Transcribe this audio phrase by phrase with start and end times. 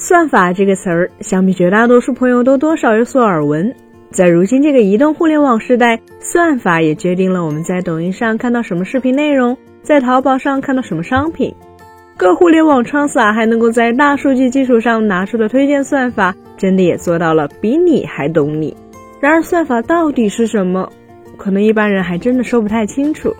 [0.00, 3.74] 算法这个词儿，想必绝大多数朋友都多少有所耳闻。
[4.12, 11.52] 在如今这个移动互联网时代，算法也决定了我们在抖音上看到什么视频内容，在淘宝上看到什么商品。
[12.16, 18.76] 各互联网创撒还能够在大数据基础上拿出的推荐算法，真的也做到了比你还懂你。
[19.18, 20.88] 然而，算法到底是什么？
[21.36, 23.34] 可能一般人还真的说不太清楚。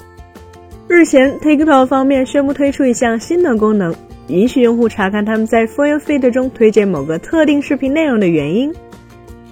[0.89, 3.95] 日前，TikTok 方面宣布推出一项新的功能，
[4.29, 8.73] 允许用户查看他们在 For You Feed 中推荐某个特定视频内容的原因。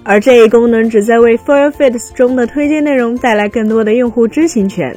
[0.03, 4.95] 而这一功能旨在为 For Your Feeds 中的推荐内容带来更多的用户知情权。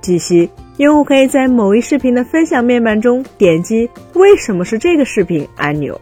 [0.00, 6.00] 据悉，用户可以在某一视频的分享面板中点击“为什么是这个视频”按钮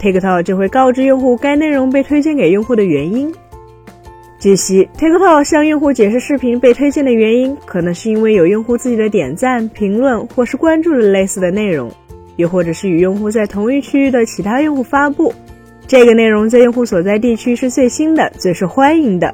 [0.00, 3.32] ，TikTok 就会告知用户该内容被推荐给用户的原因。
[4.38, 11.90] 据悉，TikTok 向用户解释视频被推荐的原因，可能是因为有用户自己的点赞、评论或是关注了类似的内容，
[12.40, 15.32] 又或者是与用户在同一区域的其他用户发布。
[15.86, 19.32] 这个内容在用户所在地区是最新的、最受欢迎的。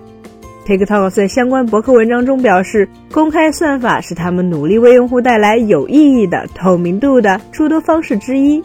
[0.67, 8.61] TikTok 在相关博客文章中表示，公开算法是他们努力为用户带来有意义的、透明度的诸多方式之一。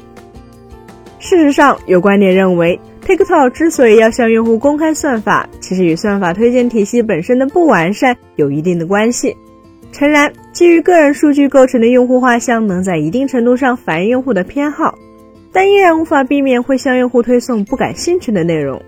[1.19, 9.37] 事实上，有观点认为，TikTok 之所以要向用户公开算法，其实与算法推荐体系本身的不完善有一定的关系。
[9.91, 14.97] 诚然，基于个人数据构成的用户画像能在一定程度上反映用户的偏好。
[15.53, 18.81] 但依然无法避免会向用户推送不感兴趣的内容，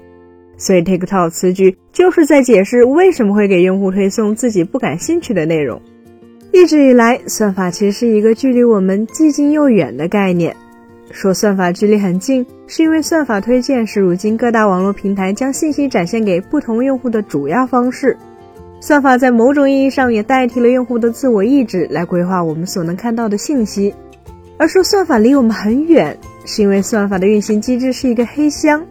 [0.55, 5.81] 所以 TikTok 此举就是在解释为什么会给用户推送自己不感兴趣的内容。
[6.53, 10.55] 一直以来，算法其实是一个距离我们既近又远的概念。
[11.11, 18.17] 说算法距离很近，是因为算法推荐是如今各大网络平台将信息展现给不同用户的主要方式。
[18.85, 23.95] 算法在某种意义上也代替了用户的自我意志来规划我们所能看到的信息。
[24.57, 26.17] 而说算法离我们很远。
[26.43, 28.85] 是因为算法的运行机制是一个黑箱，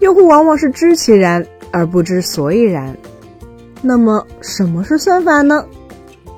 [0.00, 2.94] 用户往往是知其然而不知所以然。
[3.80, 5.64] 那么，什么是算法呢？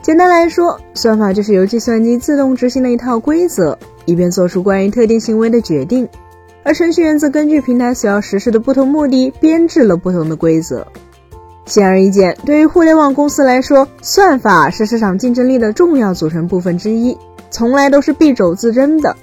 [0.01, 6.09] 简单来说，算法就是由计算机自动执行的一套规则，以便做出关于特定行为的决定。
[6.63, 10.87] 而程序员则根据平台所要实施的不同目的，编制了不同的规则。
[11.65, 17.17] 显而易见，对于互联网公司来说，算法是市场竞争力的重要组成部分之一，
[17.51, 19.17] 从来都是敝帚自珍的。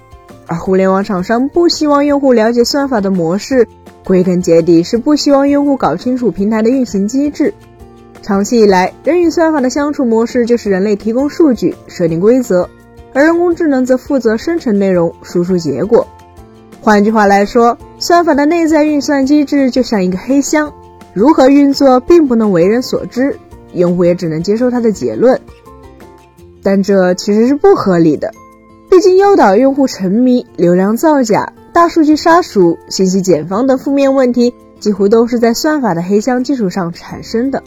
[0.47, 3.67] 而互联网厂商不希望用户了解算法的模式，
[4.03, 7.53] 归根结底是不希望用户搞清楚平台的运行机制。
[8.21, 12.67] 长期以来，人与算法的相处模式就是人类提供数据、设定规则，
[13.13, 16.07] 而人工智能则负责生成内容、输出结果。
[16.81, 20.73] 换句话来说，算法的内在运算机制就像一个黑箱，
[21.19, 23.37] 如何运作并不能为人所知，
[23.73, 25.37] 用户也只能接受它的结论。
[26.63, 28.31] 但这其实是不合理的。
[28.89, 37.63] 毕竟诱导用户沉迷、流量造假、大数据杀熟、信息茧房等负面问题，几乎都是在算法的黑箱基础上产生的。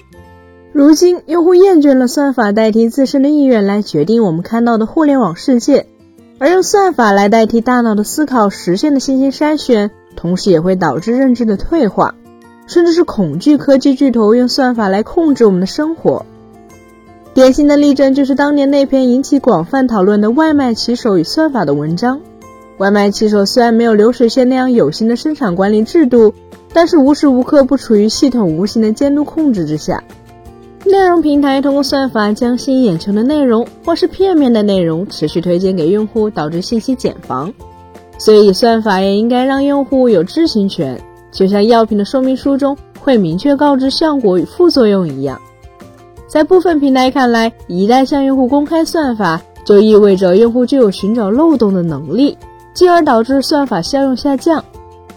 [0.73, 5.85] 如今，用户厌倦了算法代替自身的意愿来决定我们看到的互联网世界，
[6.39, 12.15] 而用算法来代替大脑的思考实现的信息筛选，同时也会导致认知的退化，
[12.67, 16.25] 甚至是恐惧科技巨头用算法来控制我们的生活。
[17.35, 22.21] 典型的例证就是当年那篇引起广泛讨论的外卖骑手与算法的文章。
[22.79, 26.35] 外卖骑手虽然没有流水线那样有形的生产管理制度，
[26.73, 30.03] 但是无时无刻不处于系统无形的监督控制之下。
[30.85, 37.53] 内容平台通过算法将吸引眼球的内容或是片面的内容持续推荐给用户，导致信息茧房。
[38.19, 41.01] 所以算法也应该让用户有知情权，
[41.33, 45.41] 就像药品的说明书中会明确告知效果与副作用一样。
[46.29, 52.37] 在部分平台看来，一旦向用户公开算法，就意味着用户就有寻找漏洞的能力，
[52.73, 54.65] 进而导致算法效用下降。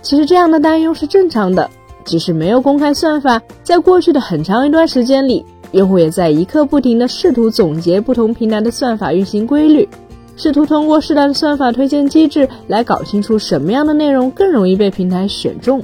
[0.02, 1.70] 其实这样的担忧是正常的，
[2.04, 9.88] 即使没有公开算法，在过去的很长一段时间里，用户也在一刻不停地试图总结不同平台的算法运行规律，
[10.36, 15.82] 试图通过适当的算法推荐机制来搞清楚什么样的内容更容易被平台选中。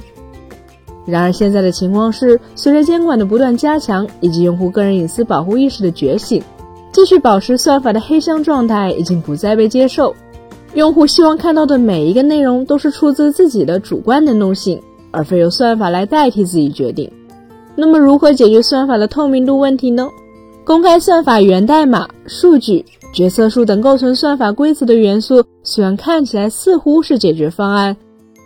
[1.03, 6.42] 然而，现在的情况是，随着监管的不断加强，以及用户个人隐私保护意识的觉醒，
[6.92, 10.16] 继续保持算法的黑箱状态已经不再被接受。
[10.76, 17.12] 用户希望看到的每一个内容都是出自自己的主观能动性，而非由算法来代替自己决定。
[17.76, 20.08] 那么，如何解决算法的透明度问题呢？
[20.64, 27.97] 公开算法源代码、数据、决策树等构成算法规则的元素，虽然看起来似乎是解决方案，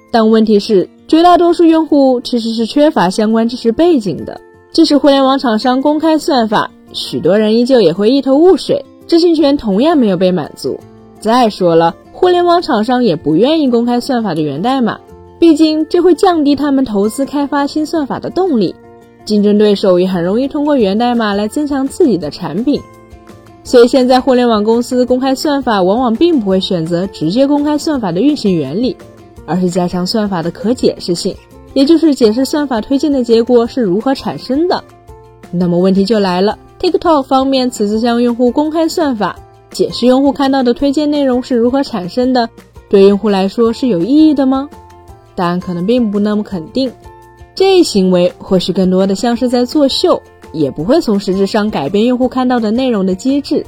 [0.09, 0.89] 但问题是。
[1.07, 4.41] 绝大多数用户其实是缺乏相关知识背景的，
[4.71, 10.79] 即使互联网厂商公开算法，许多人依旧也会一头雾水，知情权同样没有被满足。
[11.19, 14.99] 再说了，互联网厂商也不愿意公开算法的源代码，
[15.39, 18.73] 毕竟这会降低他们投资开发新算法的动力。
[19.25, 22.81] 竞争对手也很容易通过源代码来增强自己的产品。
[23.63, 28.95] 所以现在互联网公司公开算法，往往并不会选择直接公开算法的运行原理，
[29.45, 31.35] 而是加强算法的可解释性，
[31.73, 34.83] 也就是解释算法推荐的结果是如何产生的。
[35.51, 39.35] 那么问题就来了，TikTok 方面此次向用户公开算法，
[39.71, 42.49] 解释用户看到的推荐内容是如何产生的，
[42.89, 44.69] 对用户来说是有意义的吗？
[45.35, 46.91] 答案可能并不那么肯定。
[47.53, 50.21] 这一行为或许更多的像是在作秀。
[50.53, 53.65] 也不会从实质上改变用户看到的内容的机制，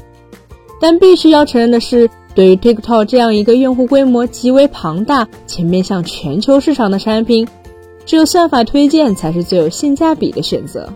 [0.80, 7.48] 但必须要承认的是，对于 TikTok 这样一个用户规模极为庞大且面向全球市场的产品，
[8.06, 10.88] 只有算法推荐才是最有性价比的选择。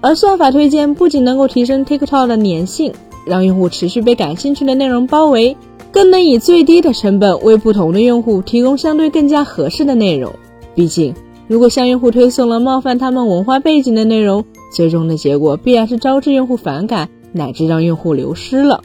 [0.00, 2.92] 而算法推荐不仅能够提升 TikTok 的粘性，
[3.26, 5.56] 让用户持续被感兴趣的内容包围，
[5.90, 10.32] 更能以最低的成本为不同的用户提供相对更加合适的内容。
[10.76, 11.12] 毕竟，
[11.48, 18.82] 如果向用户推送了冒犯他们文化背景的内容，最终的结果必然是招致用户反感，乃至让用户流失了。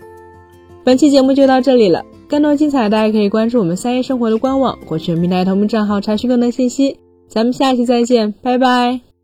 [0.85, 6.95] 本期节目就到这里了，更多精彩大家可以关注我们三叶生活的官网或全平台同名账号查询更多信息。
[7.27, 9.14] 咱们下期再见，拜拜。